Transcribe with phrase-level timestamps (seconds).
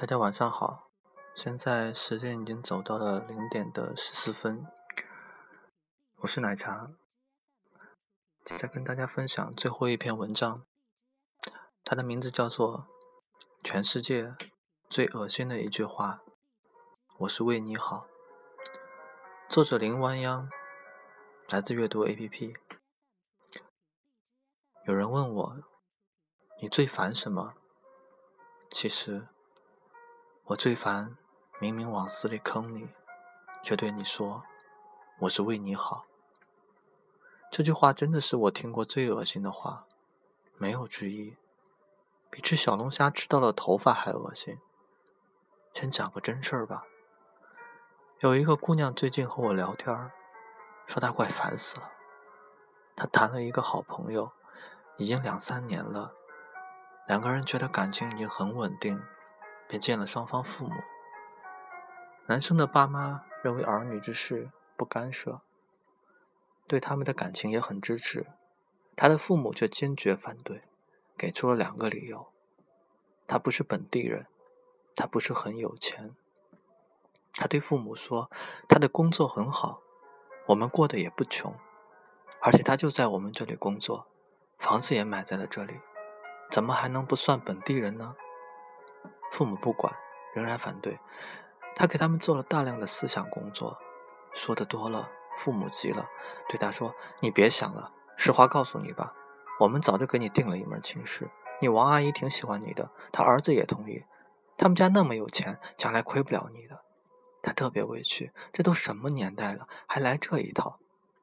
[0.00, 0.92] 大家晚上好，
[1.34, 4.64] 现在时间已经走到了零点的十四分。
[6.18, 6.92] 我是奶茶，
[8.44, 10.64] 再跟大家分享最后一篇文章，
[11.82, 12.86] 它的名字叫做
[13.64, 14.36] 《全世界
[14.88, 16.22] 最恶心的一句话》，
[17.18, 18.06] 我是为你好。
[19.48, 20.48] 作者林弯央，
[21.48, 22.54] 来自阅读 APP。
[24.84, 25.56] 有人问我，
[26.62, 27.54] 你最烦什么？
[28.70, 29.26] 其实。
[30.48, 31.14] 我最烦，
[31.60, 32.88] 明明往死里坑你，
[33.62, 34.44] 却对你说
[35.18, 36.06] 我是为你好。
[37.50, 39.84] 这句话真的是我听过最恶心的话，
[40.56, 41.36] 没有之一，
[42.30, 44.58] 比吃小龙虾吃到了头发还恶心。
[45.74, 46.84] 先讲个真事儿吧。
[48.20, 50.12] 有一个姑娘最近和我聊天儿，
[50.86, 51.92] 说她快烦死了。
[52.96, 54.32] 她谈了一个好朋友，
[54.96, 56.14] 已经两三年了，
[57.06, 59.02] 两个人觉得感情已经很稳定。
[59.68, 60.74] 便见了双方父母。
[62.26, 65.40] 男生的爸妈认为儿女之事不干涉，
[66.66, 68.26] 对他们的感情也很支持。
[68.96, 70.62] 他的父母却坚决反对，
[71.16, 72.32] 给出了两个理由：
[73.26, 74.26] 他不是本地人，
[74.96, 76.14] 他不是很有钱。
[77.32, 78.30] 他对父母说
[78.68, 79.80] ：“他的工作很好，
[80.48, 81.54] 我们过得也不穷，
[82.42, 84.08] 而且他就在我们这里工作，
[84.58, 85.74] 房子也买在了这里，
[86.50, 88.16] 怎么还能不算本地人呢？”
[89.30, 89.94] 父母不管，
[90.34, 90.98] 仍然反对。
[91.74, 93.78] 他给他们做了大量的思想工作，
[94.34, 96.08] 说的多了，父母急了，
[96.48, 99.14] 对他说：“你别想了，实话告诉你吧，
[99.60, 101.30] 我们早就给你定了一门亲事。
[101.60, 104.04] 你王阿姨挺喜欢你的，她儿子也同意。
[104.56, 106.80] 他们家那么有钱，将来亏不了你的。”
[107.40, 110.80] 他特别委屈，这都什么年代了，还来这一套？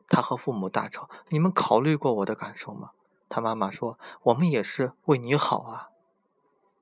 [0.08, 2.92] 他和父母大吵：“你们考虑过我的感受吗？”
[3.28, 5.90] 他妈妈说：“我们也是为你好啊。”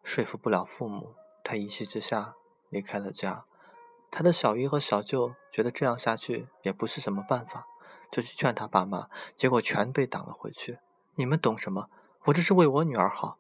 [0.04, 2.36] 说服不了父母，他一气之下
[2.70, 3.46] 离开了家。
[4.12, 7.66] 他的小姨和小舅觉得这样下去也不是什么办法，
[8.12, 10.80] 就去劝他爸妈，结果全被挡了回去。
[11.16, 11.90] 你们懂什么？
[12.26, 13.38] 我这是为我女儿好。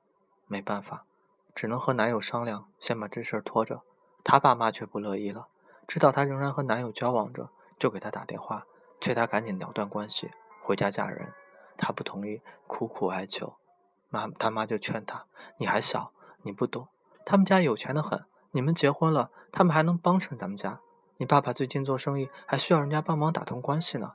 [0.48, 1.06] 没办法，
[1.54, 3.82] 只能和男友商量，先把这事儿拖着。
[4.24, 5.48] 他爸妈却不乐意了，
[5.88, 8.66] 知道他仍然和男友交往着，就给他打电话，
[9.02, 10.32] 催他赶紧了断关系，
[10.64, 11.34] 回家嫁人。
[11.78, 13.56] 他不同意，苦苦哀求。
[14.10, 15.26] 妈，他妈就劝他
[15.58, 16.13] ：“你还小。”
[16.44, 16.88] 你不懂，
[17.26, 18.24] 他们家有钱的很。
[18.52, 20.80] 你们结婚了，他们还能帮衬咱们家。
[21.18, 24.14] 你爸爸最近做生意，还需要人家帮忙打通关系呢。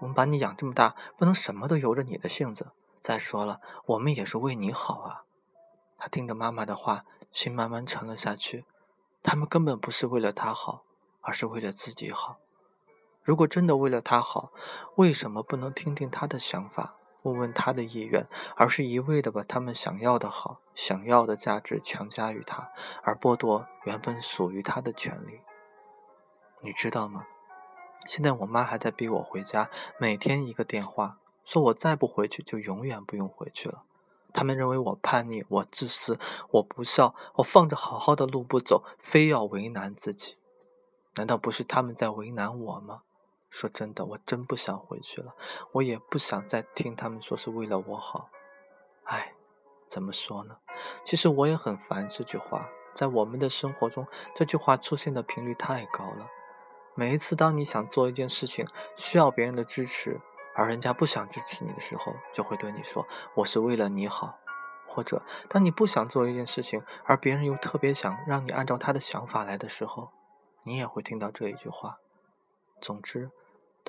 [0.00, 2.68] 我们把你养这么大，不能什么都由着你的性子。
[3.00, 5.22] 再说了，我们也是为你好啊。
[5.98, 8.64] 他听着妈妈的话，心慢慢沉了下去。
[9.22, 10.84] 他们根本不是为了他好，
[11.20, 12.38] 而是为了自己好。
[13.22, 14.50] 如果真的为了他好，
[14.96, 16.94] 为什么不能听听他的想法？
[17.22, 18.26] 问问他的意愿，
[18.56, 22.70] 而是一味的把他们想要的好、想要的价值强加于他，
[23.02, 25.40] 而剥夺原本属于他的权利。
[26.62, 27.26] 你知道吗？
[28.06, 33.82] 现在我妈还在逼我回家，每天一个电话，说我再不回去就永远不用回去了。
[34.32, 36.18] 他们认为我叛逆，我自私，
[36.50, 40.36] 我不孝，我放着好好的路不走，非要为难自己。
[41.16, 43.02] 难道不是他们在为难我吗？
[43.50, 45.34] 说真的，我真不想回去了。
[45.72, 48.30] 我也不想再听他们说是为了我好。
[49.04, 49.34] 唉，
[49.86, 50.58] 怎么说呢？
[51.04, 52.68] 其实我也很烦这句话。
[52.92, 56.28] 在我们的生活中，这句话出现的频率太高了。
[56.94, 58.66] 每一次当你想做一件事情，
[58.96, 60.20] 需要别人的支持，
[60.56, 63.06] 而人家不想支持你的时候，就会对你说
[63.36, 64.38] ：“我是为了你好。”
[64.86, 70.10] 或者当你不想做一件事情，而别人又特别想让你按照他的想法来的时候，
[70.64, 71.98] 你也会听到这一句话。
[72.80, 73.30] 总之。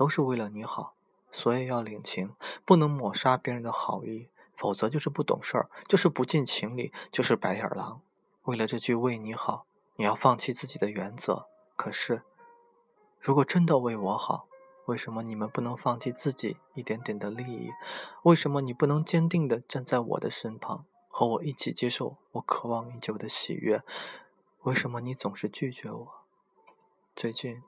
[0.02, 0.96] 都是为了你好，
[1.32, 2.34] 所以要领情，
[2.66, 8.02] 不能抹杀别人的好意，否则就是不懂事儿，就是不近情理，就是白眼狼。
[8.46, 9.68] 为了这句为你好，
[9.98, 11.46] 你要放弃自己的原则。
[11.76, 12.24] 可是，
[13.20, 14.48] 如果真的为我好，
[14.88, 17.70] 为什么你们不能放弃自己一点点的利益？
[18.24, 23.84] 为什么你不能坚定地站在我的身旁，和我一起接受我渴望已久的喜悦？
[24.64, 26.08] 为什么你总是拒绝我？
[27.16, 27.62] 最近。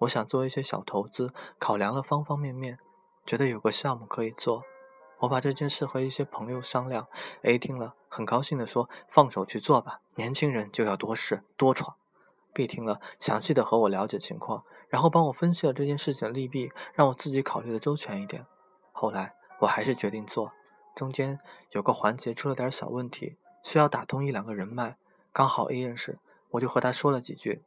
[0.00, 2.78] 我想做一些小投资，考量了方方面面，
[3.24, 4.62] 觉得有个项目可以做。
[5.20, 7.06] 我把这件事和一些朋友商量
[7.42, 11.94] ，A 听了很高兴地说：“放手去做吧，年轻人就要多试多闯。
[12.52, 18.44] ”B 听了详细的和我了解情况，然后帮我分析了这件事情的利弊，让我自己考虑的周全一点。
[18.92, 20.52] 后来我还是决定做，
[20.94, 24.96] 中间有个环节出了点小问题，需要打通一两个人脉，
[25.32, 26.18] 刚好 A 认识，
[26.50, 27.62] 我就和他说了几句，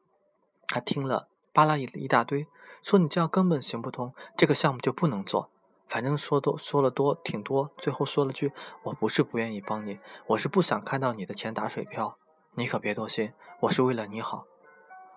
[0.68, 1.30] 他听了。
[1.58, 2.46] 扒拉一一大堆，
[2.84, 5.50] 说你这样根本行不通，这个项目就不能做。
[5.88, 8.52] 反正说多说了多挺多，最后说了句
[8.86, 12.16] ：“我不是不愿意帮你，我是不想看到你的钱打水漂。”
[12.54, 14.46] 你可别多心，我是为了你好，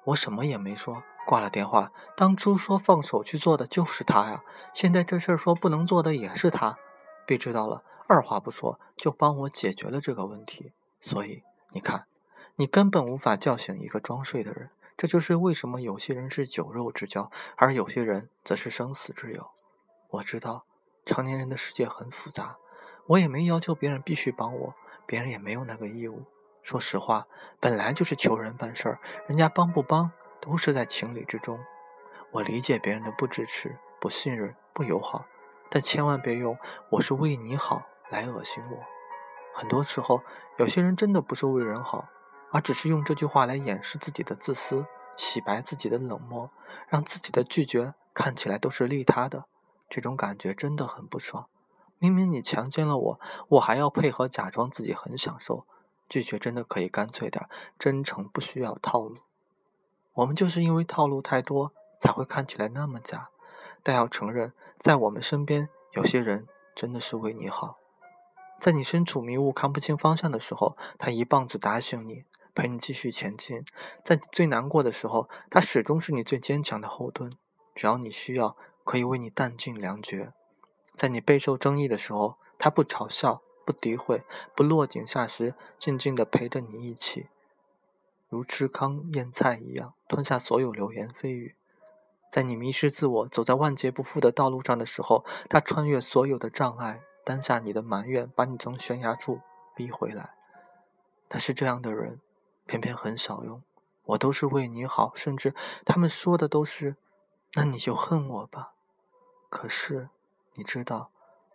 [0.05, 1.93] 我什么也没说，挂了电话。
[2.17, 6.79] 当初说放手去做的就是他呀，现在这事儿说不能做的也是他。
[7.27, 10.73] 被知道了，二话不说就帮我解决了这个问题。
[11.03, 12.07] 所以你看，
[12.57, 14.71] 你根本无法叫醒一个装睡的人。
[15.01, 19.51] 这就是为什么有些人是酒肉之交，而有些人则是生死之友。
[20.11, 20.67] 我知道，
[21.07, 22.59] 成年人的世界很复杂，
[23.07, 24.75] 我也没要求别人必须帮我，
[25.07, 26.25] 别人也没有那个义务。
[26.63, 27.27] 说实话，
[27.59, 31.59] 本来就是求人办事儿，人家帮不帮都是在情理之中。
[32.33, 35.25] 我理解别人的不支持、不信任、不友好，
[35.71, 36.59] 但千万别用
[36.93, 38.77] “我是为你好”来恶心我。
[39.55, 40.21] 很多时候，
[40.59, 42.07] 有些人真的不是为人好。
[42.51, 44.87] 而只是用这句话来掩饰自己的自私，
[45.17, 46.51] 洗白自己的冷漠，
[46.89, 49.45] 让自己的拒绝看起来都是利他的，
[49.89, 51.47] 这种感觉真的很不爽。
[51.99, 55.67] 明明你强奸了我，我还要配合假装自己很享受。
[56.09, 57.49] 拒绝真的可以干脆点，
[57.79, 59.19] 真诚不需要套路。
[60.15, 63.29] 我们就是因为套路太多，才会看起来那么假。
[63.85, 67.79] 但要承认，在我们身边，有些人真的是为你好，
[68.59, 72.25] 在你身处迷雾看不清方向的时候，他一棒子打醒你。
[72.55, 73.65] 陪你继续前进，
[74.05, 77.33] 在你最难过的时候，他始终是你最坚强的后盾。
[77.75, 80.33] 只要你需要，可以为你弹尽粮绝。
[80.95, 84.25] 在你备受争议的时候，他不嘲笑、不诋毁、
[84.55, 87.29] 不落井下石，静静地陪着你一起，
[88.29, 91.55] 如吃糠咽菜一样吞下所有流言蜚语。
[92.31, 99.41] 在你迷失自我、走在万劫不复的道路上的时候，他穿越所有的障碍，担下你的埋怨，把你从悬崖处
[99.75, 100.35] 逼回来。
[101.29, 102.21] 他是这样的人。
[102.71, 103.61] 偏偏很少用，
[104.05, 105.53] 我都是为你好，甚至
[105.85, 106.95] 他们说的都是，
[107.55, 108.75] 那你就恨我吧。
[109.49, 110.09] 可是
[110.55, 111.11] 你知道，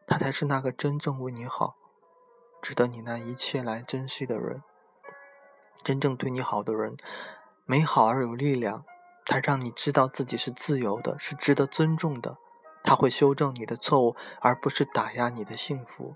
[0.06, 1.77] 他才是那个真正为你好，
[2.62, 4.62] 值得你那一切来珍惜的人。
[5.81, 6.97] 真正对你好的人，
[7.63, 8.83] 美好而有力量，
[9.23, 12.38] 他让你知道自己是自由的，是值得尊重的。
[12.83, 16.15] 他会修正你的错误，而不是打压你的幸福。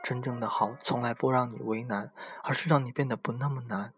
[0.00, 2.12] 真正的好，从来不让你为难，
[2.44, 3.92] 而是让你变得不那么难。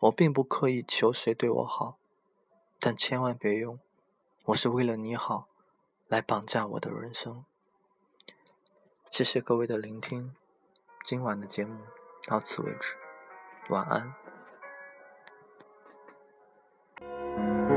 [0.00, 1.96] 我并不刻意求谁对我好，
[2.78, 3.78] 但千万别用
[4.46, 5.48] “我是为了你好”
[6.08, 7.44] 来绑架我的人生。
[9.10, 10.34] 谢谢各位的聆听，
[11.04, 11.80] 今晚的节目
[12.26, 12.96] 到此为止，
[13.68, 14.14] 晚安。